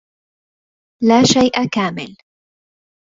لا 1.03 1.23
شَيءَ 1.23 1.67
كاملٌ. 1.71 2.17